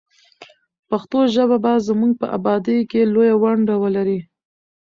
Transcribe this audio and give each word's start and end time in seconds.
پښتو 0.89 1.19
ژبه 1.33 1.57
به 1.63 1.73
زموږ 1.87 2.11
په 2.21 2.27
ابادۍ 2.37 2.79
کې 2.91 3.01
لویه 3.13 3.35
ونډه 3.43 3.75
ولري. 3.83 4.19